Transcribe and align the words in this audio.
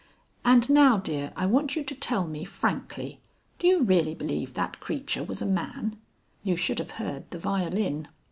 "And 0.43 0.67
now, 0.67 0.97
dear, 0.97 1.31
I 1.35 1.45
want 1.45 1.75
you 1.75 1.83
to 1.83 1.93
tell 1.93 2.25
me 2.25 2.43
frankly 2.43 3.19
Do 3.59 3.67
you 3.67 3.83
really 3.83 4.15
believe 4.15 4.55
that 4.55 4.79
creature 4.79 5.23
was 5.23 5.43
a 5.43 5.45
man?" 5.45 5.95
"You 6.43 6.55
should 6.55 6.79
have 6.79 6.91
heard 6.97 7.29
the 7.29 7.37
violin." 7.37 8.07